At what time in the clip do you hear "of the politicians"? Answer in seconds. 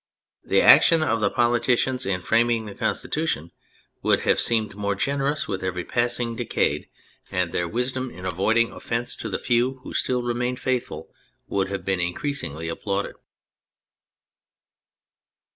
1.03-2.07